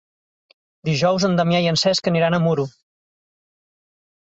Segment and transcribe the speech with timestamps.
[0.89, 2.67] Dijous en Damià i en Cesc aniran a Muro.